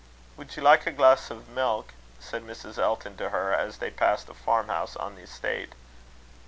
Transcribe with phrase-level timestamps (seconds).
[0.35, 2.79] "Would you like a glass of milk?" said Mrs.
[2.79, 5.73] Elton to her, as they passed a farm house on the estate.